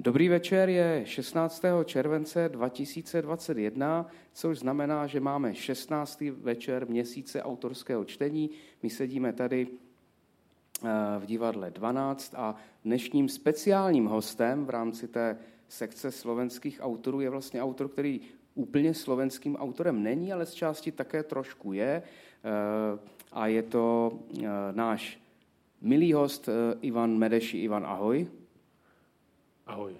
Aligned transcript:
Dobrý 0.00 0.28
večer 0.28 0.68
je 0.68 1.02
16. 1.04 1.64
července 1.84 2.48
2021, 2.48 4.06
což 4.32 4.58
znamená, 4.58 5.06
že 5.06 5.20
máme 5.20 5.54
16. 5.54 6.20
večer 6.20 6.88
měsíce 6.88 7.42
autorského 7.42 8.04
čtení. 8.04 8.50
My 8.82 8.90
sedíme 8.90 9.32
tady 9.32 9.66
eh, 9.66 10.88
v 11.18 11.26
divadle 11.26 11.70
12 11.70 12.34
a 12.36 12.56
dnešním 12.84 13.28
speciálním 13.28 14.06
hostem 14.06 14.66
v 14.66 14.70
rámci 14.70 15.08
té 15.08 15.38
sekce 15.68 16.12
slovenských 16.12 16.78
autorů 16.82 17.20
je 17.20 17.30
vlastně 17.30 17.62
autor, 17.62 17.88
který 17.88 18.20
úplně 18.54 18.94
slovenským 18.94 19.56
autorem 19.56 20.02
není, 20.02 20.32
ale 20.32 20.46
z 20.46 20.54
části 20.54 20.92
také 20.92 21.22
trošku 21.22 21.72
je. 21.72 22.02
Eh, 22.02 22.98
a 23.32 23.46
je 23.46 23.62
to 23.62 24.12
eh, 24.38 24.46
náš 24.72 25.20
milý 25.80 26.12
host 26.12 26.48
Ivan 26.80 27.18
Medeši. 27.18 27.58
Ivan, 27.58 27.86
ahoj. 27.86 28.26
Ahoj. 29.68 29.94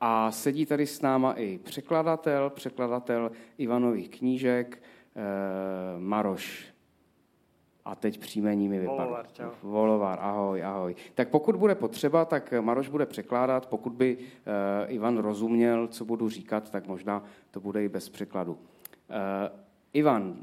A 0.00 0.30
sedí 0.32 0.66
tady 0.66 0.86
s 0.86 1.00
náma 1.00 1.32
i 1.32 1.58
překladatel, 1.58 2.50
překladatel 2.50 3.30
Ivanových 3.58 4.08
knížek, 4.08 4.82
eh, 5.16 5.20
Maroš. 5.98 6.66
A 7.84 7.94
teď 7.94 8.18
příjmení 8.18 8.68
mi 8.68 8.78
vypadlo. 8.78 9.04
Volovar, 9.04 9.26
čau. 9.32 9.50
Volovar, 9.62 10.18
ahoj, 10.20 10.64
ahoj. 10.64 10.94
Tak 11.14 11.28
pokud 11.28 11.56
bude 11.56 11.74
potřeba, 11.74 12.24
tak 12.24 12.54
Maroš 12.60 12.88
bude 12.88 13.06
překládat. 13.06 13.66
Pokud 13.66 13.92
by 13.92 14.18
eh, 14.18 14.86
Ivan 14.88 15.18
rozuměl, 15.18 15.88
co 15.88 16.04
budu 16.04 16.28
říkat, 16.28 16.70
tak 16.70 16.86
možná 16.86 17.24
to 17.50 17.60
bude 17.60 17.84
i 17.84 17.88
bez 17.88 18.08
překladu. 18.08 18.58
Eh, 19.10 19.50
Ivan, 19.92 20.36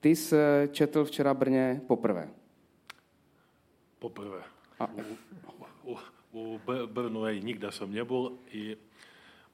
ty 0.00 0.16
jsi 0.16 0.36
četl 0.70 1.04
včera 1.04 1.34
Brně 1.34 1.80
poprvé. 1.86 2.28
Poprvé. 3.98 4.57
A, 4.78 4.86
U, 5.88 5.96
u 6.32 6.58
Br- 6.62 6.86
Brnu 6.86 7.24
aj 7.24 7.40
nikda 7.40 7.72
som 7.72 7.88
nebol 7.88 8.38
i 8.52 8.76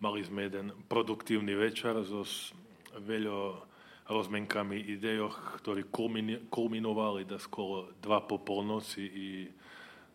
mali 0.02 0.20
sme 0.26 0.50
jeden 0.50 0.74
produktívny 0.90 1.54
večer 1.54 1.96
so 2.04 2.26
s 2.26 2.52
veľa 2.98 3.62
rozmenkami 4.04 4.76
ideoch, 4.92 5.62
ktorí 5.62 5.88
kulmini- 5.88 6.44
kulminovali 6.52 7.24
da 7.24 7.40
skoro 7.40 7.88
dva 8.02 8.20
po 8.20 8.36
polnoci 8.36 9.00
i 9.00 9.28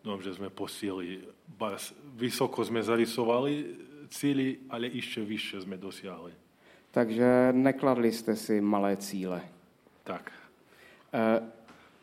no, 0.06 0.16
že 0.22 0.38
sme 0.38 0.48
posíli. 0.48 1.26
Bars, 1.58 1.90
vysoko 2.14 2.62
sme 2.62 2.80
zarysovali 2.80 3.66
cíly, 4.08 4.70
ale 4.70 4.88
ešte 4.94 5.20
vyššie 5.20 5.58
sme 5.66 5.76
dosiahli. 5.76 6.32
takže 6.90 7.54
nekladli 7.54 8.10
jste 8.12 8.34
si 8.36 8.60
malé 8.60 8.96
cíle. 8.96 9.42
Tak. 10.02 10.32
Eh, 11.12 11.38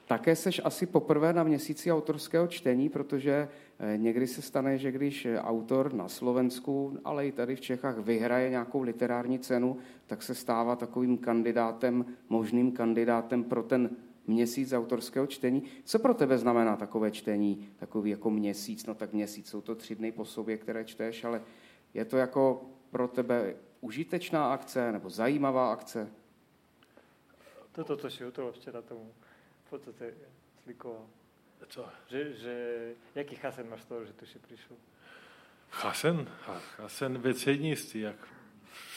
Také 0.07 0.35
seš 0.35 0.61
asi 0.63 0.85
poprvé 0.85 1.33
na 1.33 1.43
měsíci 1.43 1.91
autorského 1.91 2.47
čtení, 2.47 2.89
protože 2.89 3.49
eh, 3.79 3.97
někdy 3.97 4.27
se 4.27 4.41
stane, 4.41 4.77
že 4.77 4.91
když 4.91 5.25
eh, 5.25 5.39
autor 5.39 5.93
na 5.93 6.07
Slovensku, 6.07 6.99
ale 7.03 7.27
i 7.27 7.31
tady 7.31 7.55
v 7.55 7.61
Čechách 7.61 7.97
vyhraje 7.97 8.49
nějakou 8.49 8.81
literární 8.81 9.39
cenu, 9.39 9.77
tak 10.05 10.23
se 10.23 10.35
stává 10.35 10.75
takovým 10.75 11.17
kandidátem, 11.17 12.05
možným 12.29 12.71
kandidátem 12.71 13.43
pro 13.43 13.63
ten 13.63 13.89
měsíc 14.27 14.73
autorského 14.73 15.27
čtení. 15.27 15.63
Co 15.83 15.99
pro 15.99 16.13
tebe 16.13 16.37
znamená 16.37 16.75
takové 16.75 17.11
čtení, 17.11 17.67
takový 17.77 18.09
jako 18.09 18.29
měsíc? 18.29 18.85
No 18.85 18.95
tak 18.95 19.13
měsíc, 19.13 19.49
jsou 19.49 19.61
to 19.61 19.75
tři 19.75 19.95
dny 19.95 20.11
po 20.11 20.25
sobě, 20.25 20.57
které 20.57 20.85
čteš, 20.85 21.23
ale 21.23 21.41
je 21.93 22.05
to 22.05 22.17
jako 22.17 22.61
pro 22.89 23.07
tebe 23.07 23.55
užitečná 23.81 24.53
akce 24.53 24.91
nebo 24.91 25.09
zajímavá 25.09 25.71
akce? 25.71 26.09
Toto, 27.71 27.97
to 27.97 28.09
si 28.09 28.25
utrval 28.25 28.51
včera 28.51 28.81
tomu 28.81 29.11
v 29.67 29.69
podstate 29.75 30.15
slikoval. 30.63 31.03
Čo? 31.67 31.83
Že, 32.07 32.21
že, 32.39 32.55
jaký 33.11 33.35
chasen 33.35 33.67
máš 33.67 33.83
z 33.83 33.87
toho, 33.91 34.01
že 34.07 34.13
tu 34.15 34.23
si 34.23 34.39
prišiel? 34.39 34.77
Chasen? 35.83 36.23
Ha- 36.47 36.63
Chasen 36.79 37.19
vecedníctví, 37.19 37.99
jak 38.07 38.19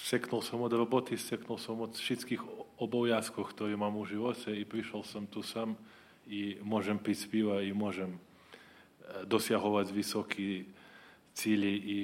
seknul 0.06 0.42
som 0.42 0.62
od 0.62 0.70
roboty, 0.70 1.18
seknul 1.18 1.58
som 1.58 1.82
od 1.82 1.98
všetkých 1.98 2.42
obojazkov, 2.78 3.50
ktoré 3.50 3.74
mám 3.74 3.98
v 3.98 4.14
živote 4.14 4.54
i 4.54 4.62
prišiel 4.62 5.02
som 5.02 5.26
tu 5.26 5.42
sám 5.42 5.74
i 6.30 6.62
môžem 6.62 6.94
piť 6.94 7.26
piva 7.26 7.58
i 7.58 7.74
môžem 7.74 8.14
eh, 8.14 9.26
dosiahovať 9.26 9.90
vysoké 9.90 10.70
cíly 11.34 11.74
i 11.74 11.98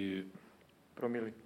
Promily. 0.97 1.46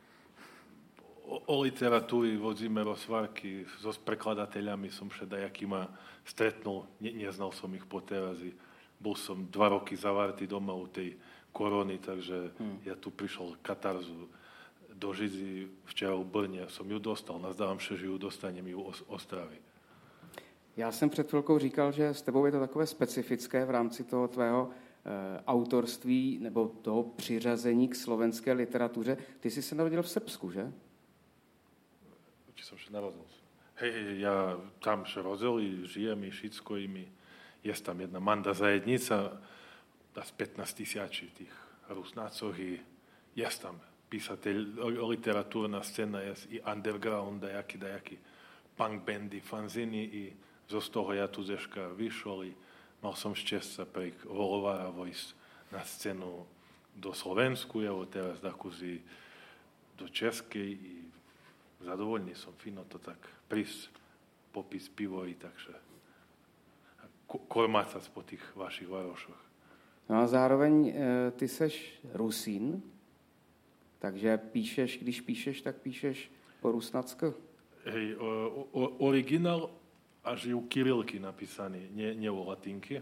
O, 1.31 1.39
o 1.47 1.55
literatúry 1.63 2.35
vozíme 2.35 2.83
rozvárky 2.83 3.63
so 3.79 3.95
s 3.95 3.99
prekladateľami 4.03 4.91
som 4.91 5.07
všedajakýma 5.07 5.87
stretnul, 6.27 6.91
ne, 6.99 7.15
neznal 7.15 7.55
som 7.55 7.71
ich 7.71 7.87
po 7.87 8.03
terazi. 8.03 8.51
Bol 8.99 9.15
som 9.15 9.47
dva 9.47 9.73
roky 9.73 9.95
zavartý 9.95 10.45
doma 10.51 10.75
u 10.75 10.91
tej 10.91 11.15
korony, 11.55 12.03
takže 12.03 12.53
hmm. 12.59 12.85
ja 12.85 12.99
tu 12.99 13.15
prišiel 13.15 13.57
katarzu 13.63 14.29
do 15.01 15.15
Žizy 15.15 15.69
včera 15.89 16.15
v 16.15 16.25
Brně, 16.25 16.67
som 16.69 16.91
ju 16.91 16.99
dostal, 16.99 17.39
nazdávam 17.39 17.81
sa, 17.81 17.97
že 17.97 18.07
ju 18.07 18.19
dostanem 18.19 18.67
ju 18.67 18.93
z 18.93 19.03
Ostravy. 19.07 19.57
Já 20.77 20.93
jsem 20.93 21.11
před 21.11 21.31
chvilkou 21.31 21.59
říkal, 21.59 21.93
že 21.93 22.09
s 22.09 22.23
tebou 22.23 22.47
je 22.47 22.53
to 22.53 22.61
takové 22.61 22.87
specifické 22.87 23.65
v 23.65 23.71
rámci 23.71 24.05
toho 24.05 24.29
tvého 24.29 24.71
eh, 24.71 25.43
autorství 25.47 26.39
nebo 26.41 26.69
toho 26.83 27.03
přiřazení 27.03 27.89
k 27.89 27.95
slovenské 27.95 28.53
literatuře. 28.53 29.17
Ty 29.41 29.51
jsi 29.51 29.63
se 29.63 29.75
narodil 29.75 30.03
v 30.03 30.11
Srbsku, 30.11 30.51
že? 30.51 30.73
Či 32.61 32.77
som 32.77 32.93
narodil. 32.93 33.25
Hej, 33.81 33.89
hej, 33.89 34.21
ja 34.21 34.53
tam 34.85 35.09
sa 35.09 35.25
rodil 35.25 35.65
i 35.65 35.71
žijem 35.89 36.29
i 36.29 36.31
všetko 36.31 36.77
i 36.77 36.85
mi 36.93 37.09
je 37.65 37.73
tam 37.81 37.97
jedna 38.05 38.21
manda 38.21 38.53
zajednica 38.53 39.41
z 40.13 40.31
15 40.37 40.77
tisíci 40.77 41.33
tých 41.33 41.55
rusnácov 41.89 42.53
i 42.61 42.77
je 43.33 43.49
tam 43.57 43.81
písateľ, 44.13 44.77
o- 44.77 45.01
o 45.01 45.07
literatúrna 45.09 45.81
scéna 45.81 46.21
je 46.21 46.61
i 46.61 46.61
underground, 46.61 47.41
dajaký, 47.41 47.81
dajaký 47.81 48.17
punk 48.77 49.09
bandy, 49.09 49.41
fanziny 49.41 50.03
i 50.05 50.23
zo 50.69 50.85
z 50.85 50.89
toho 50.93 51.17
ja 51.17 51.33
tu 51.33 51.41
zeška 51.41 51.97
vyšol 51.97 52.45
i 52.45 52.53
mal 53.01 53.17
som 53.17 53.33
šťastie 53.33 53.89
pre 53.89 54.13
Volovara 54.29 54.93
vojsť 54.93 55.27
na 55.73 55.81
scénu 55.81 56.45
do 56.93 57.17
Slovensku, 57.17 57.81
evo 57.81 58.05
teraz 58.05 58.37
dakuzi 58.45 59.01
do 59.97 60.05
Českej 60.13 60.77
i 60.77 61.10
zadovoľný 61.81 62.37
som, 62.37 62.53
fino 62.61 62.85
to 62.85 63.01
tak 63.01 63.19
prís, 63.49 63.89
popis 64.53 64.89
pivo 64.89 65.25
i 65.25 65.35
takže 65.35 65.73
ko- 67.31 67.45
kormácac 67.47 68.03
po 68.11 68.23
tých 68.27 68.43
vašich 68.59 68.89
varošoch. 68.91 69.41
No 70.11 70.21
a 70.21 70.27
zároveň 70.27 70.75
eh, 70.89 70.95
ty 71.39 71.47
seš 71.49 72.03
Rusín, 72.13 72.83
takže 74.03 74.39
píšeš, 74.39 74.99
když 74.99 75.21
píšeš, 75.21 75.57
tak 75.63 75.77
píšeš 75.79 76.31
po 76.61 76.73
rusnacku. 76.73 77.35
Hej, 77.85 78.17
o, 78.21 78.29
o, 78.73 78.83
originál 79.09 79.71
až 80.25 80.45
je 80.45 80.55
u 80.55 80.61
Kirilky 80.61 81.17
napísaný, 81.17 81.89
nie, 81.97 82.15
nie 82.15 82.31
o 82.31 82.45
latinky. 82.45 83.01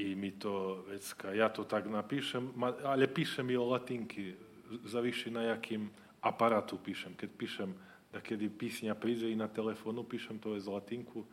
I 0.00 0.16
mi 0.16 0.32
to 0.32 0.84
vecka, 0.88 1.36
ja 1.36 1.52
to 1.52 1.68
tak 1.68 1.84
napíšem, 1.84 2.48
ale 2.88 3.04
píšem 3.04 3.44
i 3.52 3.56
o 3.60 3.68
latinky, 3.68 4.32
zavíši 4.88 5.28
na 5.28 5.42
jakým 5.52 5.92
aparatu 6.20 6.76
píšem. 6.76 7.16
Keď 7.16 7.30
píšem, 7.36 7.70
da 8.12 8.20
kedy 8.20 8.48
písňa 8.52 8.94
príde 8.96 9.28
i 9.28 9.36
na 9.36 9.48
telefonu, 9.48 10.04
píšem 10.04 10.36
to 10.38 10.56
z 10.56 10.68
latinku, 10.68 11.24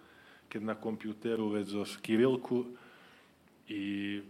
keď 0.48 0.62
na 0.64 0.76
kompjuteru 0.76 1.52
vec 1.52 1.68
zo 1.68 1.84
Kirilku 1.84 2.72
i 3.68 4.24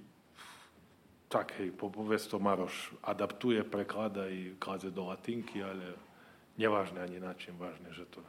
tak, 1.27 1.59
hej, 1.59 1.75
po 1.75 1.91
povedz 1.91 2.25
to 2.25 2.39
Maroš 2.39 2.95
adaptuje, 3.03 3.59
preklada 3.67 4.31
i 4.31 4.55
kladze 4.55 4.89
do 4.89 5.11
latinky, 5.11 5.59
ale 5.59 5.93
nevážne 6.55 7.03
ani 7.03 7.19
na 7.19 7.35
čím, 7.35 7.59
vážne, 7.59 7.91
že 7.91 8.07
to 8.07 8.23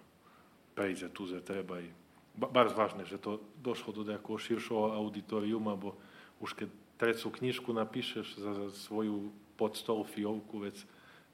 prejde 0.75 1.09
tu, 1.15 1.31
že 1.31 1.41
treba 1.41 1.79
i 1.79 1.89
ba- 2.35 2.51
bar 2.51 2.69
vážne, 2.75 3.07
že 3.07 3.19
to 3.19 3.43
došlo 3.63 3.95
do 3.95 4.03
nejakého 4.07 4.39
širšieho 4.39 4.95
auditoriuma, 4.99 5.79
bo 5.79 5.95
už 6.43 6.55
keď 6.59 6.69
trecu 6.99 7.27
knižku 7.31 7.71
napíšeš 7.71 8.39
za, 8.39 8.51
za 8.51 8.67
svoju 8.91 9.31
podstol 9.55 10.03
fiovku, 10.03 10.67
vec 10.67 10.79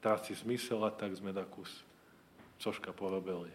tráci 0.05 0.37
zmysel 0.37 0.85
a 0.85 0.93
tak 0.93 1.17
sme 1.17 1.33
takú 1.33 1.65
cožka 2.61 2.93
porobili. 2.93 3.49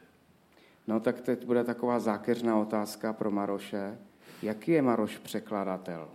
No 0.90 0.98
tak 0.98 1.22
teď 1.22 1.46
bude 1.46 1.62
taková 1.62 2.02
zákeřná 2.02 2.58
otázka 2.58 3.14
pro 3.14 3.30
Maroše. 3.30 3.94
Jaký 4.42 4.72
je 4.72 4.82
Maroš 4.82 5.18
překladatel? 5.22 6.10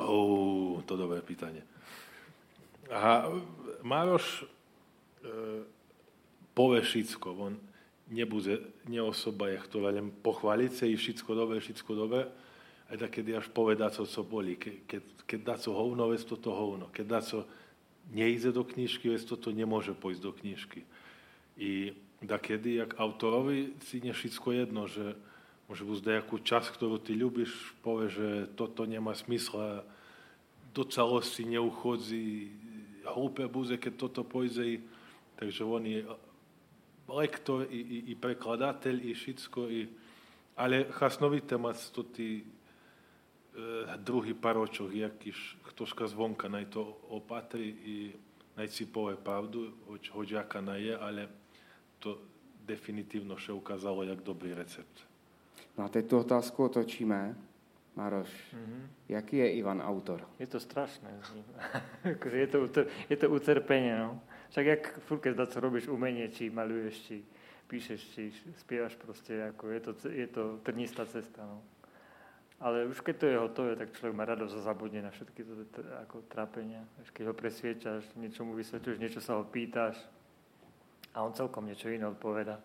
Oh, 0.00 0.80
to 0.88 0.96
dobré 0.96 1.20
pýtanie. 1.20 1.60
A 2.88 3.28
Maroš 3.84 4.24
e, 4.40 4.46
povie 6.56 6.80
všetko. 6.80 7.28
On 7.36 7.52
nebude 8.08 8.64
nie 8.88 9.02
osoba, 9.04 9.52
je, 9.52 9.60
ktorá 9.60 9.92
len 9.92 10.08
pochváliť 10.08 10.72
sa 10.72 10.84
i 10.88 10.96
všetko 10.96 11.30
dobre, 11.36 11.60
všetko 11.60 11.92
dobre, 11.92 12.24
aj 12.88 12.96
tak, 13.04 13.10
keď 13.20 13.44
až 13.44 13.46
poveda, 13.52 13.92
co, 13.92 14.08
co 14.08 14.20
boli. 14.24 14.56
Ke, 14.56 14.80
keď, 14.88 15.02
keď 15.28 15.40
dá 15.44 15.54
co 15.60 15.76
hovno, 15.76 16.08
vec 16.08 16.24
toto 16.24 16.56
hovno. 16.56 16.88
Keď 16.88 17.04
dá 17.04 17.20
co 17.20 17.44
nejde 18.12 18.52
do 18.52 18.64
knižky, 18.64 19.12
vec 19.12 19.24
toto 19.24 19.52
nemôže 19.52 19.92
pojsť 19.92 20.20
do 20.20 20.32
knižky. 20.32 20.84
I 21.58 21.92
da 22.24 22.38
kedy, 22.38 22.82
jak 22.82 22.98
autorovi, 22.98 23.76
si 23.84 24.00
nie 24.00 24.12
všetko 24.12 24.48
jedno, 24.52 24.88
že 24.88 25.14
môže 25.68 25.84
byť 25.84 26.00
nejakú 26.06 26.36
časť, 26.40 26.68
ktorú 26.74 26.96
ty 26.98 27.12
ľubíš, 27.12 27.76
povie, 27.84 28.08
že 28.08 28.28
toto 28.56 28.88
nemá 28.88 29.12
smysl 29.12 29.54
a 29.60 29.70
do 30.72 30.82
celosti 30.88 31.44
neuchodzi 31.44 32.48
hlúpe 33.14 33.44
buze, 33.48 33.76
keď 33.80 33.92
toto 33.96 34.22
pojde. 34.24 34.84
Takže 35.38 35.62
on 35.64 35.84
je 35.86 36.04
lektor 37.08 37.64
i, 37.70 37.80
i, 37.80 37.98
i 38.12 38.14
prekladateľ 38.14 38.94
i 39.00 39.12
všetko. 39.16 39.60
I, 39.70 39.80
ale 40.58 40.90
chasnovité 40.92 41.56
mať 41.56 41.94
to 41.94 42.02
tí 42.04 42.44
druhý 43.96 44.34
paročok, 44.34 44.92
jakýž 44.92 45.58
ktožka 45.74 46.06
zvonka 46.06 46.48
naj 46.48 46.70
to 46.70 46.82
opatri 47.08 47.66
i 47.84 47.94
naj 48.56 48.68
si 48.68 48.86
povie 48.86 49.16
pravdu, 49.16 49.74
hoď, 49.86 50.10
hoď 50.10 50.28
jaká 50.30 50.60
je, 50.74 50.94
ale 50.96 51.28
to 51.98 52.18
definitívno 52.66 53.38
še 53.38 53.52
ukázalo, 53.52 54.02
jak 54.02 54.20
dobrý 54.22 54.54
recept. 54.54 55.06
No 55.78 55.84
a 55.84 55.88
teď 55.88 56.04
tu 56.06 56.18
otázku 56.18 56.64
otočíme. 56.64 57.34
Maroš, 57.98 58.30
mm-hmm. 58.54 58.82
jaký 59.08 59.36
je 59.36 59.52
Ivan 59.52 59.82
autor? 59.82 60.22
Je 60.38 60.46
to 60.46 60.60
strašné. 60.60 61.10
Je, 62.30 62.46
to, 62.46 62.86
je 63.10 63.16
to 63.16 63.30
utrpenie. 63.30 63.98
No. 63.98 64.22
Však 64.50 64.66
jak 64.66 65.00
furt, 65.00 65.20
keď 65.20 65.50
co 65.50 65.60
robíš 65.60 65.88
umenie, 65.88 66.28
či 66.28 66.50
maluješ, 66.50 66.94
či 67.02 67.24
píšeš, 67.66 68.00
či 68.14 68.32
spievaš 68.54 68.94
proste, 68.94 69.50
ako 69.50 69.68
je 69.68 69.80
to, 69.80 69.92
je 70.08 70.26
to 70.26 70.42
trnistá 70.62 71.06
cesta. 71.10 71.42
No. 71.42 71.58
Ale 72.58 72.90
už 72.90 73.06
keď 73.06 73.14
to 73.22 73.26
je 73.30 73.36
hotové, 73.38 73.72
tak 73.78 73.94
človek 73.94 74.18
má 74.18 74.26
radosť 74.26 74.58
a 74.58 74.66
zabudne 74.66 74.98
na 74.98 75.14
všetky 75.14 75.46
to, 75.46 75.52
to, 75.70 75.80
ako 76.02 76.26
trápenia. 76.26 76.82
Keď 77.14 77.30
ho 77.30 77.34
presviečaš, 77.34 78.02
niečo 78.18 78.42
mu 78.42 78.58
vysvetľuješ, 78.58 78.98
niečo 78.98 79.22
sa 79.22 79.38
ho 79.38 79.46
pýtaš 79.46 79.94
a 81.14 81.22
on 81.22 81.30
celkom 81.30 81.70
niečo 81.70 81.86
iné 81.86 82.02
odpoveda. 82.10 82.58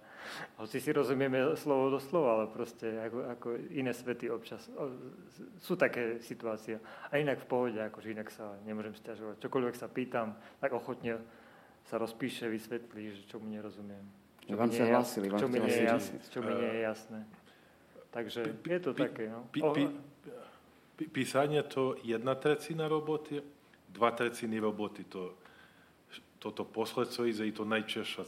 Hoci 0.57 0.81
si 0.81 0.89
rozumieme 0.89 1.53
slovo 1.53 1.93
do 1.93 1.99
slova, 2.01 2.41
ale 2.41 2.45
proste 2.49 2.89
ako, 3.05 3.19
ako 3.37 3.47
iné 3.69 3.93
svety 3.93 4.33
občas. 4.33 4.65
O, 4.73 4.89
sú 5.61 5.77
také 5.77 6.17
situácie. 6.25 6.79
A 7.11 7.21
inak 7.21 7.43
v 7.43 7.47
pohode, 7.49 7.77
akože 7.77 8.17
inak 8.17 8.33
sa 8.33 8.55
nemôžem 8.65 8.97
stiažovať. 8.97 9.45
Čokoľvek 9.45 9.75
sa 9.77 9.91
pýtam, 9.91 10.33
tak 10.57 10.73
ochotne 10.73 11.21
sa 11.85 11.99
rozpíše, 11.99 12.47
vysvetlí, 12.49 13.13
že 13.13 13.21
čo 13.27 13.37
mu 13.37 13.51
nerozumiem. 13.51 14.03
Čo 14.47 14.57
Ivan 14.57 14.71
sa 14.71 14.85
hlásil, 14.87 15.21
Ivan 15.27 15.39
čo 15.39 15.47
mi 15.51 15.59
nie 15.61 16.71
je 16.71 16.81
jasné. 16.81 17.19
Takže 18.13 18.61
je 18.61 18.79
to 18.79 18.93
také. 18.93 19.29
No. 19.29 19.49
Písanie 20.93 21.65
to 21.65 21.97
jedna 22.05 22.37
trecina 22.37 22.85
roboty, 22.85 23.41
dva 23.89 24.13
treciny 24.13 24.61
roboty 24.61 25.03
to 25.09 25.41
toto 26.43 26.67
posledco 26.67 27.25
ide 27.25 27.47
i 27.47 27.55
to 27.55 27.65
najčešća 27.65 28.23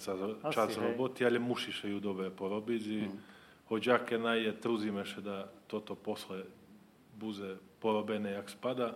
čas 0.54 0.78
roboti, 0.78 1.26
ali 1.26 1.40
mušiš 1.40 1.84
ju 1.84 2.00
dobre 2.00 2.30
porobiť. 2.32 2.84
Mm. 2.88 3.20
Hoďaké 3.68 4.16
naj 4.16 4.40
je 4.40 4.54
truzíme 4.56 5.04
še 5.04 5.20
da 5.20 5.52
toto 5.68 6.00
posle 6.00 6.48
buze 7.20 7.60
porobené, 7.84 8.40
jak 8.40 8.48
spada. 8.50 8.96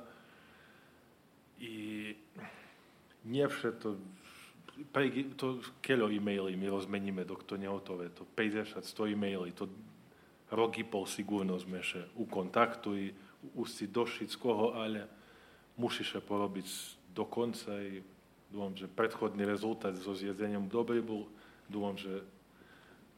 I 1.59 2.15
nie 3.27 3.43
to 3.83 3.99
to 5.35 5.59
keľo 5.83 6.07
e-maily 6.07 6.55
my 6.55 6.71
rozmeníme, 6.71 7.27
dok 7.27 7.43
to 7.43 7.59
nehotové. 7.59 8.15
To 8.15 8.23
50 8.23 8.79
100 8.79 9.11
e-maily, 9.11 9.51
to 9.51 9.67
rok 10.51 10.77
i 10.77 10.85
pol 10.85 11.05
sigurno 11.05 11.57
sme 11.57 11.81
u 12.17 12.25
kontaktu 12.25 12.89
i 12.97 13.07
už 13.55 13.67
si 13.69 13.85
došiť 13.87 14.27
z 14.29 14.37
koho, 14.37 14.75
ale 14.75 15.07
musíš 15.79 16.19
porobiť 16.21 16.67
do 17.15 17.23
konca 17.25 17.73
i 17.79 18.03
Dúfam, 18.49 18.73
že 18.73 18.89
predchodný 18.89 19.45
rezultát 19.45 19.93
so 19.93 20.17
zjedením 20.17 20.65
dobrý 20.65 21.05
bol. 21.05 21.29
Dúfam, 21.69 21.93
že 21.93 22.25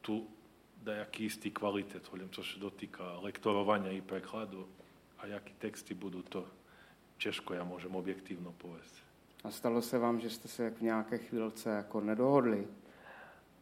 tu 0.04 0.28
dajaký 0.84 1.32
istý 1.32 1.48
kvalitet, 1.48 2.04
čo 2.04 2.42
sa 2.44 2.56
dotýka 2.60 3.16
lektorovania 3.24 3.96
i 3.96 4.04
prekladu 4.04 4.68
a 5.24 5.32
jaký 5.32 5.56
texty 5.56 5.96
budú 5.96 6.20
to 6.28 6.44
Češko 7.22 7.54
ja 7.54 7.62
môžem 7.62 7.94
objektívno 7.94 8.50
povieť. 8.58 8.92
A 9.46 9.54
stalo 9.54 9.78
se 9.78 9.94
vám, 9.94 10.18
že 10.18 10.26
ste 10.26 10.50
sa 10.50 10.74
v 10.74 10.90
nejaké 10.90 11.22
chvíľce 11.30 11.70
ako 11.70 12.02
nedohodli? 12.02 12.66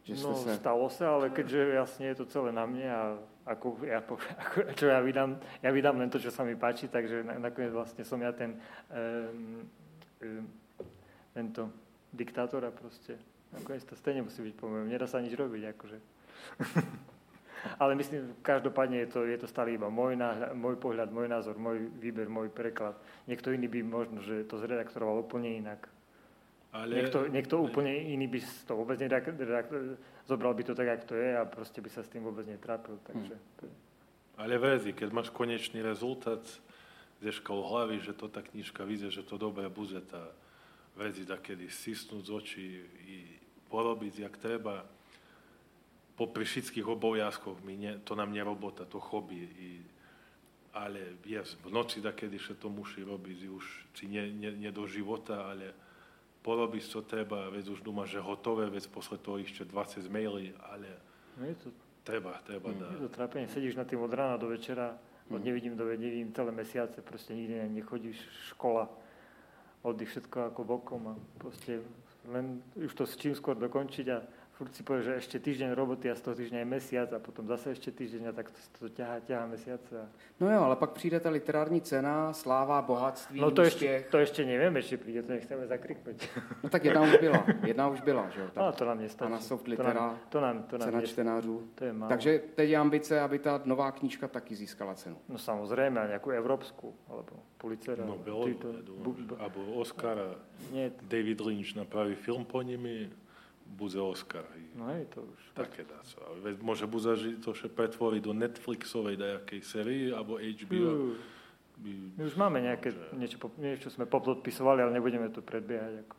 Že 0.01 0.13
no, 0.23 0.33
se... 0.33 0.57
stalo 0.57 0.89
sa, 0.89 1.13
ale 1.13 1.29
keďže 1.29 1.77
jasne 1.77 2.05
je 2.09 2.15
to 2.17 2.25
celé 2.25 2.49
na 2.49 2.65
mne 2.65 2.87
a 2.89 3.01
ako, 3.45 3.85
ja, 3.85 4.01
ako, 4.43 4.55
čo 4.73 4.85
ja 4.89 5.01
vydám, 5.01 5.37
ja 5.61 5.69
vydám 5.69 5.97
len 6.01 6.09
to, 6.09 6.17
čo 6.17 6.33
sa 6.33 6.41
mi 6.41 6.57
páči, 6.57 6.89
takže 6.89 7.21
nakoniec 7.37 7.73
vlastne 7.73 8.01
som 8.05 8.17
ja 8.21 8.33
ten 8.33 8.57
um, 8.89 9.65
um, 10.21 10.45
tento 11.33 11.71
diktátor 12.11 12.65
a 12.67 12.71
proste 12.71 13.15
nakoniec 13.55 13.83
to 13.87 13.95
stejne 13.95 14.23
musí 14.23 14.43
byť 14.43 14.55
po 14.55 14.67
mojom. 14.67 14.87
Nedá 14.87 15.07
sa 15.07 15.23
nič 15.23 15.35
robiť, 15.35 15.63
akože. 15.75 15.97
Ale 17.81 17.93
myslím, 17.93 18.41
každopádne 18.41 19.05
je 19.05 19.09
to, 19.13 19.19
je 19.29 19.37
to 19.37 19.45
stále 19.45 19.69
iba 19.69 19.85
môj, 19.85 20.17
náhľad, 20.17 20.57
môj 20.57 20.81
pohľad, 20.81 21.13
môj 21.13 21.29
názor, 21.29 21.61
môj 21.61 21.93
výber, 22.01 22.25
môj 22.25 22.49
preklad. 22.49 22.97
Niekto 23.29 23.53
iný 23.53 23.69
by 23.69 23.85
možno, 23.85 24.25
že 24.25 24.49
to 24.49 24.57
zredaktoroval 24.57 25.21
úplne 25.21 25.61
inak. 25.61 25.85
Ale... 26.71 27.03
Niekto, 27.03 27.27
niekto 27.27 27.55
úplne 27.59 27.91
iný 27.91 28.31
by 28.31 28.39
to 28.63 28.73
vôbec 28.79 28.95
neredaktor, 28.95 29.99
zobral 30.23 30.55
by 30.55 30.63
to 30.63 30.71
tak, 30.71 30.87
ako 30.87 31.03
to 31.11 31.15
je 31.19 31.31
a 31.35 31.43
proste 31.43 31.83
by 31.83 31.89
sa 31.91 31.99
s 31.99 32.11
tým 32.11 32.23
vôbec 32.23 32.47
netrápil. 32.47 32.95
Takže 33.03 33.35
hmm. 33.35 33.47
to 33.59 33.63
je... 33.67 33.75
Ale 34.39 34.55
vezi, 34.55 34.95
keď 34.95 35.09
máš 35.11 35.29
konečný 35.29 35.83
rezultát, 35.83 36.41
zješ 37.19 37.43
v 37.43 37.61
hlavy, 37.61 37.97
že 38.01 38.15
to 38.15 38.31
tá 38.31 38.41
knižka 38.41 38.87
vyzie, 38.87 39.11
že 39.11 39.27
to 39.27 39.35
dobré 39.35 39.67
bude, 39.67 39.99
tá, 40.07 40.31
veci 40.95 41.23
takedy 41.23 41.71
stisnúť 41.71 42.23
z 42.25 42.31
očí 42.31 42.67
i 43.07 43.17
porobiť, 43.71 44.27
jak 44.27 44.35
treba. 44.39 44.83
Popri 46.19 46.43
všetkých 46.43 46.85
obojazkoch, 46.85 47.63
ne, 47.63 48.03
to 48.03 48.13
nám 48.13 48.35
nie 48.35 48.43
robota, 48.43 48.83
to 48.83 48.99
hobby. 48.99 49.47
I, 49.47 49.69
ale 50.75 51.19
jes, 51.27 51.55
v 51.63 51.71
noci 51.71 51.99
takedy 51.99 52.39
že 52.39 52.55
to 52.55 52.71
musí 52.71 53.03
robiť 53.03 53.39
už 53.51 53.65
či 53.91 54.07
nie, 54.07 54.31
nie, 54.31 54.51
nie 54.55 54.71
do 54.71 54.87
života, 54.87 55.51
ale 55.51 55.75
porobiť 56.41 56.83
to 56.89 56.99
treba, 57.05 57.49
veď 57.53 57.69
už 57.69 57.85
dúma, 57.85 58.09
že 58.09 58.17
hotové, 58.17 58.69
veď 58.69 58.89
posle 58.89 59.17
toho 59.21 59.37
ešte 59.37 59.65
20 59.65 60.09
maily, 60.09 60.53
ale 60.73 60.89
no 61.37 61.45
je 61.45 61.55
to, 61.55 61.67
treba, 62.01 62.41
treba. 62.41 62.73
Mm, 62.73 62.97
je 62.97 63.01
to 63.05 63.11
trápenie, 63.13 63.47
sedíš 63.47 63.77
na 63.77 63.85
tým 63.85 64.01
od 64.01 64.13
rána 64.13 64.41
do 64.41 64.49
večera, 64.49 64.97
od 65.29 65.37
mm. 65.37 65.45
nevidím 65.45 65.73
do 65.77 65.85
nevidím 65.85 66.33
celé 66.33 66.51
mesiace, 66.51 67.01
proste 67.01 67.37
nikde 67.37 67.69
nechodíš, 67.69 68.17
škola, 68.53 68.89
oddych 69.85 70.09
všetko 70.09 70.37
ako 70.53 70.61
bokom 70.65 71.01
a 71.07 71.15
proste 71.37 71.81
len 72.29 72.61
už 72.77 72.93
to 72.93 73.05
s 73.05 73.17
čím 73.17 73.33
skôr 73.33 73.57
dokončiť 73.57 74.05
a 74.13 74.21
furt 74.61 74.77
si 74.77 74.85
povie, 74.85 75.01
že 75.01 75.17
ešte 75.17 75.41
týždeň 75.41 75.73
roboty 75.73 76.05
a 76.05 76.13
z 76.13 76.21
toho 76.21 76.37
týždňa 76.37 76.61
je 76.61 76.67
mesiac 76.69 77.09
a 77.09 77.17
potom 77.17 77.49
zase 77.49 77.73
ešte 77.73 77.89
týždeň 77.89 78.29
a 78.29 78.33
tak 78.37 78.53
to, 78.53 78.61
to 78.77 78.93
ťahá, 78.93 79.17
ťahá 79.25 79.49
mesiac. 79.49 79.81
A... 79.89 80.05
No 80.37 80.53
jo, 80.53 80.59
ale 80.61 80.75
pak 80.77 80.93
přijde 80.93 81.19
ta 81.19 81.29
literární 81.33 81.81
cena, 81.81 82.29
sláva, 82.33 82.81
bohatství, 82.81 83.41
No 83.41 83.49
to 83.49 83.65
ešte, 83.65 84.05
to 84.13 84.21
ešte 84.21 84.45
nevieme, 84.45 84.85
či 84.85 85.01
príde, 85.01 85.25
to 85.25 85.33
nechceme 85.33 85.65
zakriknúť. 85.65 86.29
No 86.61 86.69
tak 86.69 86.85
jedna 86.85 87.01
už 87.01 87.17
byla, 87.17 87.41
jedna 87.65 87.89
už 87.89 88.01
byla, 88.01 88.29
že 88.29 88.39
jo? 88.41 88.47
Tak, 88.53 88.61
no 88.61 88.71
to 88.71 88.85
nám 88.85 88.97
nestačí. 89.01 89.25
A 89.25 89.33
na 89.33 89.39
soft 89.41 89.65
litera, 89.65 89.93
to 89.93 89.97
nám, 89.97 90.13
to 90.29 90.39
nám, 90.39 90.55
to 90.69 90.77
nám 90.77 90.85
cena 90.85 91.01
čtenářů. 91.01 91.55
To 91.75 91.81
je 91.85 91.93
málo. 91.93 92.09
Takže 92.09 92.39
teď 92.55 92.69
je 92.69 92.77
ambice, 92.77 93.13
aby 93.21 93.39
ta 93.39 93.61
nová 93.65 93.91
knížka 93.91 94.27
taky 94.27 94.55
získala 94.55 94.93
cenu. 94.93 95.17
No 95.25 95.41
samozrejme, 95.41 95.97
a 95.97 96.05
nejakú 96.05 96.29
európsku, 96.29 96.93
alebo 97.09 97.41
Pulitzera. 97.61 98.05
No 98.05 98.17
bylo, 98.17 98.49
alebo 99.37 99.77
Oscara. 99.77 100.33
Nie. 100.73 100.89
David 101.01 101.41
Lynch 101.41 101.77
napraví 101.77 102.15
film 102.15 102.45
po 102.45 102.61
nimi, 102.61 103.09
bude 103.71 103.99
Oscar. 104.01 104.43
No 104.75 104.91
hej, 104.91 105.07
to 105.09 105.23
už. 105.23 105.39
Také 105.55 105.87
dá 105.87 105.97
sa. 106.03 106.19
Môže 106.59 106.85
bude 106.85 107.39
to 107.39 107.55
že 107.55 107.71
pretvoriť 107.71 108.21
do 108.21 108.33
Netflixovej 108.35 109.15
nejakej 109.15 109.61
série, 109.63 110.11
alebo 110.11 110.37
HBO. 110.37 111.15
Mm. 111.15 112.19
My 112.19 112.23
už 112.29 112.35
máme 112.37 112.61
nejaké, 112.61 112.93
niečo, 113.17 113.41
niečo 113.57 113.89
sme 113.89 114.05
podpisovali, 114.05 114.85
ale 114.85 114.93
nebudeme 114.93 115.33
to 115.33 115.41
predbiehať. 115.41 116.05
Ako. 116.05 116.15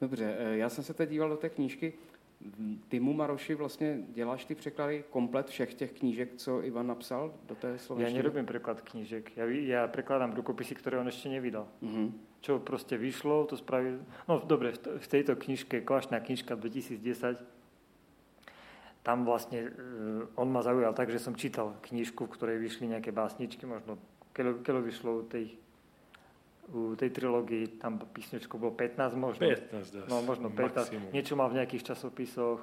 Dobře, 0.00 0.36
já 0.52 0.68
jsem 0.68 0.84
se 0.84 0.94
teď 0.94 1.08
díval 1.10 1.28
do 1.28 1.36
té 1.36 1.48
knížky. 1.48 1.92
Ty 2.88 3.00
mu, 3.00 3.12
Maroši, 3.12 3.54
vlastně 3.54 3.98
děláš 4.08 4.44
ty 4.44 4.54
překlady 4.54 5.04
komplet 5.10 5.48
všech 5.48 5.74
těch 5.74 5.92
knížek, 5.92 6.36
co 6.36 6.64
Ivan 6.64 6.86
napsal 6.86 7.34
do 7.46 7.54
té 7.54 7.78
slovenštiny? 7.78 8.18
Ja 8.18 8.22
nerobím 8.22 8.46
preklad 8.46 8.82
knížek. 8.84 9.32
Ja, 9.36 9.48
ja 9.48 9.88
prekladám 9.88 10.36
rukopisy, 10.36 10.76
ktoré 10.76 11.00
on 11.00 11.08
ešte 11.08 11.32
nevydal. 11.32 11.64
Mm-hmm 11.80 12.34
čo 12.44 12.60
proste 12.60 13.00
vyšlo, 13.00 13.48
to 13.48 13.56
spravil. 13.56 14.04
No 14.28 14.36
dobre, 14.36 14.76
v 14.76 15.08
tejto 15.08 15.32
knižke, 15.32 15.80
Kvašná 15.80 16.20
knižka 16.20 16.60
2010, 16.60 17.40
tam 19.00 19.24
vlastne 19.24 19.72
on 20.36 20.52
ma 20.52 20.60
zaujal 20.60 20.92
tak, 20.92 21.08
že 21.08 21.24
som 21.24 21.32
čítal 21.32 21.72
knižku, 21.88 22.28
v 22.28 22.34
ktorej 22.36 22.60
vyšli 22.60 22.92
nejaké 22.92 23.16
básničky, 23.16 23.64
možno 23.64 23.96
keď 24.36 24.60
vyšlo 24.84 25.20
u 25.20 25.24
tej, 25.24 25.56
u 26.72 26.96
tej 26.96 27.10
trilógii, 27.10 27.76
tam 27.82 27.98
písničko 28.00 28.58
bolo 28.58 28.72
15 28.72 29.16
možno. 29.16 29.44
15, 29.44 30.08
No 30.08 30.22
možno 30.22 30.48
15. 30.48 30.76
Maximum. 30.76 31.08
Niečo 31.12 31.34
mal 31.36 31.52
v 31.52 31.60
nejakých 31.60 31.92
časopisoch. 31.94 32.60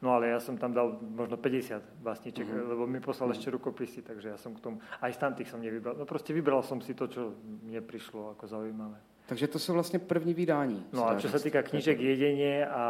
No 0.00 0.16
ale 0.16 0.32
ja 0.32 0.40
som 0.40 0.56
tam 0.56 0.72
dal 0.72 0.96
možno 0.96 1.36
50 1.36 2.00
básniček, 2.00 2.48
uh-huh. 2.48 2.72
lebo 2.72 2.88
mi 2.88 3.04
poslal 3.04 3.28
uh-huh. 3.28 3.36
ešte 3.36 3.52
rukopisy, 3.52 4.00
takže 4.00 4.32
ja 4.32 4.38
som 4.40 4.56
k 4.56 4.64
tomu, 4.64 4.80
aj 5.04 5.12
z 5.12 5.18
tamtých 5.20 5.48
som 5.52 5.60
nevybral. 5.60 5.92
No 5.92 6.08
proste 6.08 6.32
vybral 6.32 6.64
som 6.64 6.80
si 6.80 6.96
to, 6.96 7.04
čo 7.04 7.36
mne 7.68 7.84
prišlo 7.84 8.32
ako 8.32 8.48
zaujímavé. 8.48 8.96
Takže 9.28 9.46
to 9.46 9.62
sú 9.62 9.76
vlastne 9.76 10.02
první 10.02 10.34
vydání. 10.34 10.90
No 10.90 11.06
a 11.06 11.14
čo 11.14 11.30
sa 11.30 11.38
týka 11.38 11.62
knižek 11.62 12.02
Jedenie 12.02 12.66
a, 12.66 12.86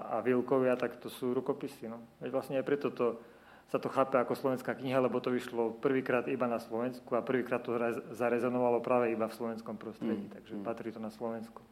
a 0.00 0.16
Vilkovia, 0.24 0.80
tak 0.80 0.96
to 0.96 1.12
sú 1.12 1.36
rukopisy. 1.36 1.92
No. 1.92 2.00
Veď 2.24 2.30
vlastne 2.32 2.56
aj 2.56 2.64
preto 2.64 2.88
to, 2.88 3.20
sa 3.68 3.78
to 3.78 3.88
chápe 3.88 4.16
ako 4.16 4.34
slovenská 4.34 4.74
kniha, 4.74 5.00
lebo 5.00 5.20
to 5.20 5.30
vyšlo 5.30 5.76
prvýkrát 5.76 6.24
iba 6.28 6.48
na 6.48 6.58
Slovensku 6.58 7.16
a 7.16 7.20
prvýkrát 7.20 7.60
to 7.60 7.76
zarezonovalo 8.16 8.80
práve 8.80 9.12
iba 9.12 9.28
v 9.28 9.34
slovenskom 9.34 9.76
prostredí, 9.76 10.24
mm. 10.24 10.32
takže 10.32 10.54
mm. 10.56 10.64
patrí 10.64 10.92
to 10.92 11.00
na 11.00 11.10
Slovensku. 11.10 11.62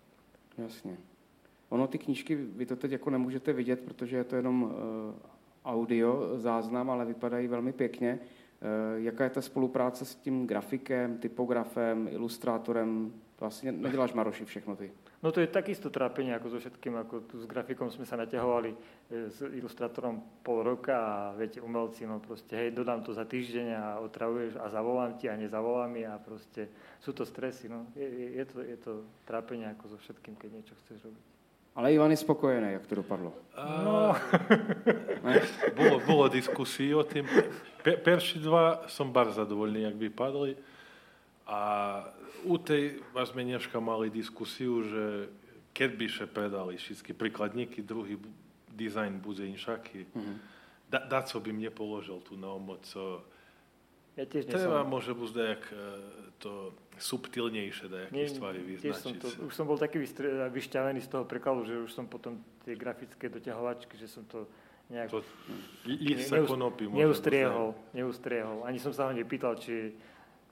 Jasně. 0.58 0.96
Ono 1.68 1.86
ty 1.86 1.98
knížky, 1.98 2.34
vy 2.34 2.66
to 2.66 2.76
teď 2.76 2.92
jako 2.92 3.10
nemůžete 3.10 3.52
vidět, 3.52 3.80
protože 3.80 4.16
je 4.16 4.24
to 4.24 4.36
jenom 4.36 4.62
uh, 4.62 4.70
audio 5.64 6.38
záznam, 6.38 6.90
ale 6.90 7.04
vypadají 7.04 7.48
velmi 7.48 7.72
pěkně. 7.72 8.18
Uh, 8.20 9.04
jaká 9.04 9.24
je 9.24 9.30
ta 9.30 9.42
spolupráce 9.42 10.04
s 10.04 10.14
tím 10.14 10.46
grafikem, 10.46 11.18
typografem, 11.18 12.08
ilustrátorem? 12.10 13.12
Vlastně 13.40 13.72
neděláš 13.72 14.12
Maroši 14.12 14.44
všechno 14.44 14.76
ty. 14.76 14.92
No 15.26 15.34
to 15.34 15.42
je 15.42 15.50
takisto 15.50 15.90
trápenie 15.90 16.30
ako 16.38 16.54
so 16.54 16.58
všetkým, 16.62 17.02
ako 17.02 17.26
tu 17.26 17.42
s 17.42 17.50
grafikom 17.50 17.90
sme 17.90 18.06
sa 18.06 18.14
naťahovali 18.14 18.70
e, 18.70 18.76
s 19.26 19.42
ilustrátorom 19.42 20.22
pol 20.46 20.62
roka 20.62 20.94
a 20.94 21.14
viete, 21.34 21.58
umelci, 21.58 22.06
no 22.06 22.22
proste, 22.22 22.54
hej, 22.54 22.70
dodám 22.70 23.02
to 23.02 23.10
za 23.10 23.26
týždeň 23.26 23.66
a 23.74 23.84
otravuješ 24.06 24.54
a 24.54 24.70
zavolám 24.70 25.18
ti 25.18 25.26
a 25.26 25.34
nezavolám 25.34 25.90
mi 25.90 26.06
a 26.06 26.14
proste 26.22 26.70
sú 27.02 27.10
to 27.10 27.26
stresy, 27.26 27.66
no. 27.66 27.90
Je, 27.98 28.06
je, 28.06 28.26
je, 28.38 28.44
to, 28.46 28.56
je 28.62 28.76
to 28.78 28.92
trápenie 29.26 29.66
ako 29.66 29.90
so 29.90 29.98
všetkým, 29.98 30.38
keď 30.38 30.62
niečo 30.62 30.78
chceš 30.86 31.02
robiť. 31.10 31.24
Ale 31.74 31.90
Ivan 31.90 32.14
je 32.14 32.22
spokojený, 32.22 32.78
jak 32.78 32.86
to 32.86 32.94
dopadlo. 33.02 33.34
No. 33.58 34.14
bolo, 35.76 35.96
bolo 36.06 36.24
diskusí 36.30 36.94
o 36.94 37.02
tým. 37.02 37.26
Pe, 37.82 37.98
perši 37.98 38.38
dva 38.38 38.86
som 38.86 39.10
bar 39.10 39.34
zadovoľný, 39.34 39.90
jak 39.90 39.98
vypadli. 39.98 40.75
A 41.46 41.60
u 42.42 42.58
tej 42.58 42.98
sme 43.22 43.46
dneska 43.46 43.78
mali 43.78 44.10
diskusiu, 44.10 44.82
že 44.82 45.04
keď 45.70 45.90
by 45.94 46.06
še 46.10 46.26
predali 46.26 46.74
všetky 46.74 47.14
príkladníky, 47.14 47.86
druhý 47.86 48.18
dizajn 48.74 49.22
bude 49.22 49.46
inšaky, 49.46 50.10
mm-hmm. 50.10 50.36
da, 50.90 50.98
da 51.06 51.20
co 51.22 51.38
by 51.38 51.50
mne 51.54 51.70
položil 51.70 52.18
tu 52.26 52.34
na 52.34 52.50
omoc, 52.50 52.82
co 52.82 53.22
ja 54.16 54.24
tiež 54.24 54.48
Treba 54.48 54.80
môže 54.80 55.12
byť 55.12 55.30
dajak 55.36 55.62
e, 55.68 55.76
to 56.40 56.72
subtilnejšie 56.96 57.86
dajaké 57.92 58.32
stvari 58.32 58.64
vyznačiť. 58.64 58.96
Som 58.96 59.12
to, 59.20 59.28
už 59.44 59.52
som 59.52 59.68
bol 59.68 59.76
taký 59.76 60.00
vyšťavený 60.48 61.04
z 61.04 61.08
toho 61.12 61.28
prekladu, 61.28 61.68
že 61.68 61.76
už 61.84 61.92
som 61.92 62.08
potom 62.08 62.40
tie 62.64 62.72
grafické 62.80 63.28
doťahovačky, 63.28 63.92
že 64.00 64.08
som 64.08 64.24
to 64.24 64.48
nejak 64.88 65.12
to, 65.12 65.20
ne, 65.84 66.16
neust, 66.16 66.80
neustriehol, 66.80 67.76
neustriehol. 67.92 68.64
Ani 68.64 68.80
som 68.80 68.96
sa 68.96 69.04
ho 69.04 69.12
nepýtal, 69.12 69.60
či 69.60 69.92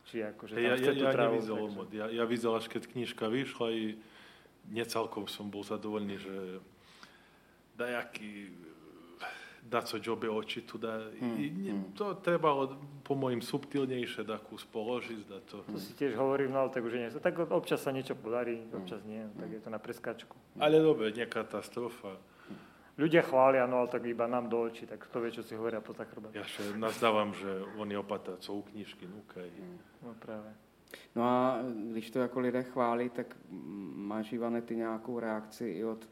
či 0.08 0.24
akože 0.24 0.54
ja, 0.60 0.76
ja, 0.76 0.92
ja 0.92 1.10
nevidel 1.12 1.56
takže... 1.68 1.96
Ja, 1.96 2.06
ja 2.12 2.24
videl, 2.28 2.52
až 2.54 2.66
keď 2.68 2.82
knižka 2.92 3.28
vyšla 3.28 3.68
i 3.72 3.84
necelkom 4.68 5.28
som 5.28 5.48
bol 5.48 5.64
zadovoľný, 5.64 6.16
že 6.20 6.36
dajaký 7.76 8.52
co 9.64 9.98
džobe 9.98 10.28
oči 10.30 10.60
tu 10.60 10.78
da. 10.78 11.08
Hmm, 11.20 11.40
I, 11.40 11.48
hmm. 11.48 11.96
To 11.96 12.14
trebalo 12.14 12.76
po 13.00 13.16
mojim 13.16 13.40
subtilnejšie 13.40 14.28
takú 14.28 14.60
spoložiť. 14.60 15.20
Da 15.24 15.40
to. 15.40 15.64
to 15.64 15.80
si 15.80 15.96
tiež 15.96 16.14
hovorím, 16.14 16.52
no 16.52 16.68
ale 16.68 16.70
tak 16.70 16.84
už 16.84 16.94
nie. 16.94 17.08
Tak 17.10 17.48
občas 17.48 17.80
sa 17.80 17.90
niečo 17.90 18.14
podarí, 18.14 18.60
občas 18.76 19.00
nie. 19.08 19.24
Tak 19.40 19.48
je 19.50 19.60
to 19.64 19.70
na 19.72 19.80
preskačku. 19.80 20.36
Ale 20.60 20.78
dobre, 20.84 21.10
nie 21.16 21.24
katastrofa 21.24 22.20
ľudia 22.98 23.22
chvália, 23.22 23.66
no 23.66 23.82
ale 23.82 23.88
tak 23.88 24.06
iba 24.06 24.26
nám 24.26 24.48
do 24.48 24.62
očí, 24.62 24.86
tak 24.86 25.06
to 25.06 25.20
vie, 25.20 25.34
čo 25.34 25.42
si 25.42 25.54
hovoria 25.54 25.80
po 25.80 25.94
chrbát. 25.94 26.34
Ja 26.34 26.46
še 26.46 26.78
nazdávam, 26.78 27.34
že 27.34 27.66
oni 27.78 27.94
co 28.38 28.50
u 28.54 28.62
knižky 28.62 29.06
núkají. 29.06 29.50
No 30.02 30.14
práve. 30.14 30.54
No 31.16 31.22
a 31.24 31.58
když 31.90 32.10
to 32.10 32.18
jako 32.18 32.40
lidé 32.40 32.62
chválí, 32.62 33.10
tak 33.10 33.36
máš, 33.94 34.32
Ivane, 34.32 34.62
ty 34.62 34.76
nějakou 34.76 35.18
reakci 35.18 35.66
i 35.66 35.84
od 35.84 36.08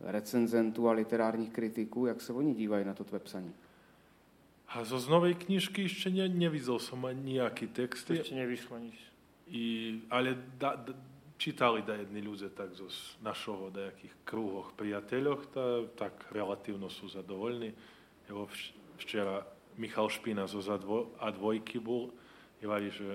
recenzentů 0.00 0.88
a 0.88 0.92
literárních 0.92 1.52
kritiků, 1.52 2.06
jak 2.06 2.20
se 2.20 2.32
oni 2.32 2.54
dívají 2.54 2.84
na 2.84 2.94
to 2.94 3.04
tvé 3.04 3.18
psaní? 3.18 3.54
A 4.68 4.84
zo 4.84 4.98
z 4.98 5.08
novej 5.08 5.38
knižky 5.38 5.86
ešte 5.86 6.10
ne, 6.10 6.26
nevidel 6.26 6.82
som 6.82 6.98
ani 7.06 7.38
nejaký 7.38 7.70
text. 7.70 8.10
Ešte 8.10 8.34
nevyšlo 8.34 8.82
nič. 8.82 8.98
I, 9.46 9.62
ale 10.10 10.34
da, 10.58 10.74
da, 10.74 10.90
čítali 11.38 11.84
da 11.84 11.94
jedni 11.96 12.24
ľudia 12.24 12.48
tak 12.52 12.72
zo 12.72 12.88
našoho 13.20 13.68
nejakých 13.72 14.14
krúhoch 14.24 14.72
priateľoch, 14.76 15.40
tá, 15.52 15.84
tak 15.96 16.12
relatívno 16.32 16.88
sú 16.88 17.08
zadovoľní. 17.08 17.72
Evo 18.28 18.48
včera 18.98 19.44
Michal 19.76 20.08
Špina 20.08 20.48
zo 20.48 20.60
A2 20.60 21.60
bol, 21.80 22.10
je 22.60 22.90
že 22.90 23.08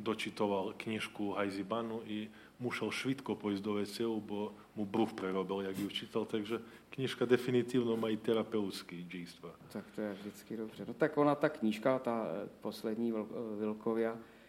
dočitoval 0.00 0.74
knižku 0.80 1.36
Hajzibanu 1.36 2.00
i 2.08 2.32
musel 2.56 2.88
švitko 2.88 3.36
pojsť 3.36 3.62
do 3.62 3.72
WC, 3.76 3.96
bo 4.20 4.56
mu 4.76 4.84
bruch 4.88 5.12
prerobil, 5.12 5.60
jak 5.68 5.76
ju 5.78 5.88
čítal, 5.88 6.24
takže 6.24 6.60
knižka 6.90 7.28
definitívno 7.28 7.96
má 7.96 8.08
i 8.08 8.16
terapeutický 8.16 9.04
džístva. 9.04 9.50
Tak 9.72 9.84
to 9.94 10.00
je 10.00 10.12
vždycky 10.14 10.56
dobře. 10.56 10.84
No 10.88 10.94
tak 10.94 11.16
ona, 11.16 11.34
ta 11.34 11.48
knížka, 11.48 11.98
ta 11.98 12.26
eh, 12.26 12.48
poslední 12.60 13.12
Vilkovia, 13.60 14.16
Eh, 14.16 14.39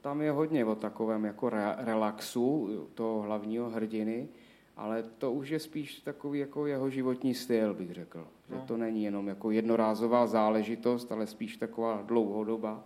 tam 0.00 0.22
je 0.22 0.30
hodně 0.30 0.64
o 0.64 0.74
takovém 0.74 1.24
jako 1.24 1.50
relaxu 1.76 2.68
toho 2.94 3.22
hlavního 3.22 3.70
hrdiny, 3.70 4.28
ale 4.76 5.02
to 5.02 5.32
už 5.32 5.48
je 5.48 5.60
spíš 5.60 6.00
takový 6.00 6.38
jako 6.38 6.66
jeho 6.66 6.90
životní 6.90 7.34
styl, 7.34 7.74
bych 7.74 7.92
řekl. 7.92 8.26
No. 8.48 8.56
Že 8.56 8.66
to 8.66 8.76
není 8.76 9.04
jenom 9.04 9.28
jako 9.28 9.50
jednorázová 9.50 10.26
záležitost, 10.26 11.12
ale 11.12 11.26
spíš 11.26 11.56
taková 11.56 12.02
dlouhodoba. 12.02 12.84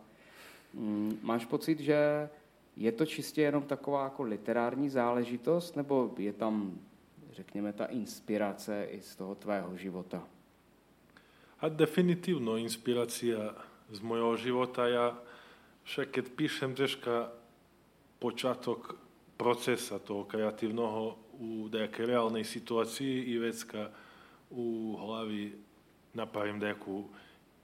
Mm, 0.74 1.18
máš 1.22 1.44
pocit, 1.44 1.80
že 1.80 2.28
je 2.76 2.92
to 2.92 3.06
čistě 3.06 3.42
jenom 3.42 3.62
taková 3.62 4.04
jako 4.04 4.22
literární 4.22 4.88
záležitost, 4.88 5.76
nebo 5.76 6.14
je 6.18 6.32
tam, 6.32 6.78
řekněme, 7.32 7.72
ta 7.72 7.84
inspirace 7.84 8.86
i 8.90 9.00
z 9.00 9.16
toho 9.16 9.34
tvého 9.34 9.76
života? 9.76 10.22
A 11.60 11.68
definitivno 11.68 12.56
inspiracija 12.56 13.54
z 13.90 14.00
mojho 14.00 14.36
života. 14.36 14.88
Ja 14.88 15.12
však 15.84 16.06
keď 16.10 16.24
píšem 16.36 16.70
troška 16.76 17.32
počatok 18.20 19.00
procesa 19.40 19.96
toho 19.96 20.28
kreatívneho 20.28 21.16
u 21.40 21.72
nejakej 21.72 22.04
reálnej 22.04 22.44
situácii 22.44 23.32
i 23.32 23.40
vecka 23.40 23.88
u 24.52 24.96
hlavy 25.00 25.56
napravím 26.12 26.60
nejakú 26.60 27.08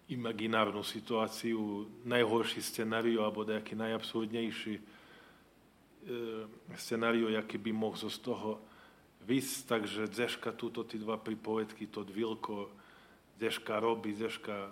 imaginárnu 0.07 0.87
situáciu, 0.87 1.91
najhorší 2.07 2.63
scenáriu 2.63 3.21
alebo 3.21 3.43
nejaký 3.43 3.75
najabsurdnejší 3.75 4.75
e, 4.79 4.83
scenáriu, 6.79 7.27
aký 7.35 7.59
by 7.59 7.75
mohol 7.75 8.07
z 8.07 8.19
toho 8.23 8.63
vysť, 9.27 9.57
takže 9.67 10.03
Zeška 10.07 10.55
túto 10.55 10.87
tí 10.87 11.03
dva 11.03 11.19
pripovedky, 11.19 11.91
to 11.91 12.07
dvilko, 12.07 12.71
Zeška 13.43 13.83
robí, 13.83 14.15
Zeška 14.15 14.71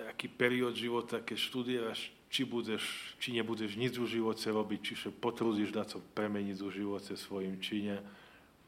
taký 0.00 0.26
period 0.32 0.72
života, 0.72 1.20
keď 1.20 1.38
študuješ 1.38 1.98
či, 2.30 2.46
budeš, 2.46 2.84
či 3.18 3.34
nebudeš 3.34 3.74
nič 3.74 3.98
v 3.98 4.06
živote 4.06 4.46
robiť, 4.46 4.80
čiže 4.80 5.08
potrudíš 5.10 5.74
dať 5.74 5.86
sa 5.90 5.98
premeniť 5.98 6.58
v 6.62 6.70
živote 6.70 7.18
svojim 7.18 7.58
čine. 7.58 7.98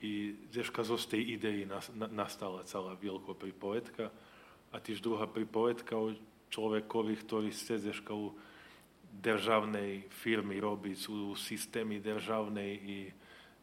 I 0.02 0.34
dneška 0.50 0.82
zo 0.82 0.98
tej 0.98 1.38
idei 1.38 1.62
nastala 2.10 2.66
celá 2.66 2.98
veľká 2.98 3.38
pripovedka. 3.38 4.10
A 4.74 4.76
tiež 4.82 4.98
druhá 4.98 5.30
pripovedka 5.30 5.94
o 5.94 6.10
človekovi, 6.50 7.14
ktorý 7.22 7.54
chce 7.54 7.78
dneška 7.86 8.10
u 8.10 8.34
državnej 9.14 10.10
firmy 10.10 10.58
robiť, 10.58 10.96
sú 10.98 11.38
systémy 11.38 12.02
državnej 12.02 12.70
i 12.82 12.98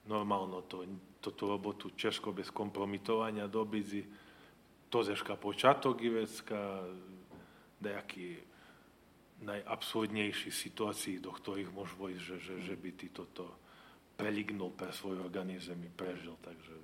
normálno 0.07 0.63
to, 0.63 0.87
toto 1.19 1.51
robotu 1.51 1.91
češko 1.91 2.31
bez 2.31 2.47
kompromitovania 2.55 3.51
dobiť. 3.51 3.87
To 4.87 5.03
dneška 5.03 5.35
počiatok 5.35 5.99
i 6.07 6.09
vecka, 6.23 6.87
nejaký 7.81 8.39
najabsurdnejších 9.39 10.51
situácií, 10.51 11.23
do 11.23 11.31
ktorých 11.31 11.71
môžu 11.71 11.95
vojsť, 11.95 12.21
že, 12.21 12.35
že, 12.39 12.55
že 12.71 12.75
by 12.75 12.89
ty 12.91 13.07
toto 13.09 13.55
prelignul 14.19 14.75
pre 14.75 14.91
svoj 14.91 15.23
organizm 15.23 15.79
i 15.79 15.91
prežil. 15.91 16.35
Takže 16.43 16.75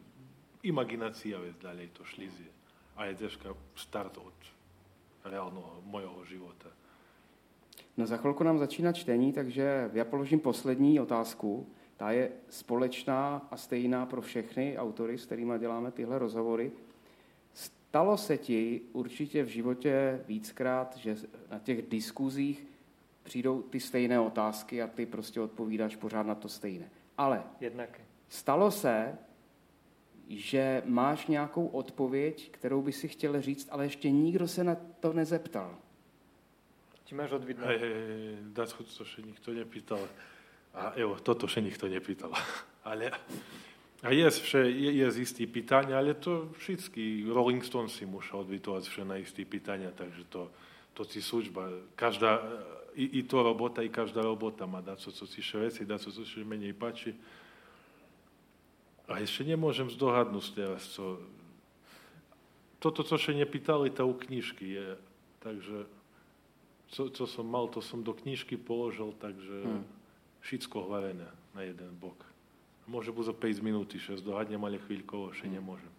imaginácia 0.63 1.35
vec 1.35 1.59
ďalej 1.59 1.91
to 1.91 2.07
šlizie. 2.07 2.47
A 2.95 3.11
je 3.11 3.27
ťažká 3.27 3.51
start 3.75 4.15
od 4.17 4.37
reálneho 5.27 5.83
mojho 5.83 6.23
života. 6.23 6.71
No 7.97 8.07
za 8.07 8.17
chvilku 8.17 8.43
nám 8.43 8.59
začíná 8.59 8.91
čtení, 8.93 9.33
takže 9.33 9.91
já 9.93 10.05
položím 10.05 10.39
poslední 10.39 10.99
otázku. 10.99 11.67
Ta 11.97 12.11
je 12.11 12.31
společná 12.49 13.47
a 13.51 13.57
stejná 13.57 14.05
pro 14.05 14.21
všechny 14.21 14.77
autory, 14.77 15.17
s 15.17 15.25
kterými 15.25 15.53
děláme 15.59 15.91
tyhle 15.91 16.19
rozhovory. 16.19 16.71
Stalo 17.95 18.17
se 18.17 18.37
ti 18.37 18.81
určitě 18.93 19.43
v 19.43 19.47
životě 19.47 20.23
víckrát, 20.27 20.97
že 20.97 21.15
na 21.51 21.59
těch 21.59 21.89
diskuzích 21.89 22.67
přijdou 23.23 23.61
ty 23.61 23.79
stejné 23.79 24.19
otázky 24.19 24.81
a 24.81 24.87
ty 24.87 25.05
prostě 25.05 25.41
odpovídáš 25.41 25.95
pořád 25.95 26.23
na 26.23 26.35
to 26.35 26.49
stejné. 26.49 26.89
Ale 27.17 27.43
Jednak. 27.59 28.01
stalo 28.29 28.71
se, 28.71 29.17
že 30.29 30.81
máš 30.85 31.27
nějakou 31.27 31.67
odpověď, 31.67 32.51
kterou 32.51 32.81
by 32.81 32.91
si 32.91 33.07
chtěl 33.07 33.41
říct, 33.41 33.67
ale 33.71 33.85
ještě 33.85 34.11
nikdo 34.11 34.47
se 34.47 34.63
na 34.63 34.75
to 34.75 35.13
nezeptal. 35.13 35.77
Či 37.05 37.15
máš 37.15 37.31
odvidno? 37.31 37.67
Hej, 37.67 37.79
hej, 37.79 37.93
hej, 37.93 38.75
to 38.97 39.05
še 39.05 39.21
nikto 39.21 39.53
nepýtal. 39.53 40.03
A 40.73 40.91
evo, 40.99 41.15
toto 41.15 41.47
še 41.47 41.61
nikto 41.61 41.87
nepýtal. 41.87 42.33
Ale 42.83 43.11
a 44.05 44.13
je, 44.13 44.29
vše, 44.29 44.61
je, 44.69 44.91
je 45.01 45.07
istý 45.17 45.49
pitania, 45.49 45.97
ale 45.97 46.13
to 46.13 46.53
všetky 46.61 47.25
Rolling 47.25 47.65
Stones 47.65 47.97
si 47.97 48.05
musia 48.05 48.37
odvytovať 48.37 48.85
vše 48.85 49.01
na 49.01 49.17
istý 49.17 49.49
pitania, 49.49 49.89
takže 49.89 50.29
to, 50.29 50.53
to 50.93 51.01
si 51.09 51.25
služba. 51.25 51.73
Každá, 51.97 52.37
i, 52.93 53.19
i 53.19 53.21
to 53.25 53.41
robota, 53.41 53.81
i 53.81 53.89
každá 53.89 54.21
robota 54.21 54.69
má 54.69 54.85
dať 54.85 55.09
co 55.09 55.25
si 55.25 55.41
veci, 55.41 55.89
dať 55.89 55.99
co 56.05 56.21
si 56.21 56.45
menej 56.45 56.77
páči. 56.77 57.17
A 59.09 59.25
ešte 59.25 59.41
nemôžem 59.41 59.89
zdohadnúť 59.89 60.53
teraz, 60.53 60.85
co... 60.93 61.17
Toto, 62.77 63.01
co 63.01 63.17
še 63.17 63.33
nepýtali, 63.33 63.89
to 63.89 64.05
u 64.05 64.13
knižky 64.13 64.77
je. 64.77 64.89
Takže, 65.41 65.89
co, 66.93 67.01
co 67.09 67.23
som 67.25 67.45
mal, 67.49 67.65
to 67.73 67.81
som 67.81 68.05
do 68.05 68.13
knižky 68.13 68.57
položil, 68.57 69.17
takže 69.17 69.65
hmm. 69.65 69.85
všetko 70.45 70.77
hlavené 70.85 71.25
na 71.57 71.61
jeden 71.65 71.89
bok. 71.97 72.34
Môže 72.85 73.09
bude 73.09 73.25
za 73.25 73.33
5 73.33 73.65
minút, 73.65 73.93
še 73.97 74.21
zdohadnem, 74.21 74.61
ale 74.61 74.77
chvíľkovo 74.77 75.33
še 75.33 75.49
hmm. 75.49 75.55
nemôžem 75.57 75.93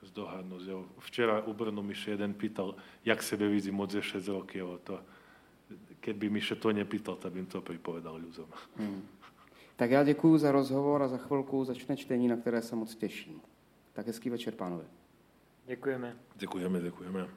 zdohadnúť. 0.00 0.62
Jo. 0.64 0.86
Včera 1.04 1.42
u 1.44 1.52
Brnu 1.52 1.82
mi 1.82 1.92
še 1.92 2.16
jeden 2.16 2.32
pýtal, 2.32 2.78
jak 3.04 3.20
sebe 3.22 3.50
vidím 3.50 3.82
od 3.82 3.90
6 3.90 4.22
rokov. 4.30 4.80
To, 4.86 5.02
keby 6.00 6.30
mi 6.30 6.40
še 6.40 6.56
to 6.56 6.72
nepýtal, 6.72 7.18
tak 7.18 7.34
bym 7.34 7.46
to 7.46 7.60
pripovedal 7.60 8.16
ľuďom. 8.16 8.48
Hmm. 8.78 9.02
Tak 9.76 9.90
já 9.90 10.04
děkuji 10.04 10.38
za 10.38 10.52
rozhovor 10.52 11.02
a 11.02 11.08
za 11.08 11.16
chvilku 11.18 11.64
začne 11.64 11.96
čtení, 11.96 12.28
na 12.28 12.36
které 12.36 12.62
se 12.62 12.76
moc 12.76 12.94
těším. 12.94 13.40
Tak 13.92 14.06
hezký 14.06 14.30
večer, 14.30 14.54
pánové. 14.54 14.84
Děkujeme. 15.66 16.16
Děkujeme, 16.36 16.80
děkujeme. 16.80 17.28